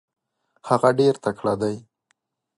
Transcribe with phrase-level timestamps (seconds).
[0.67, 1.75] هغه ډېر تکړه دی.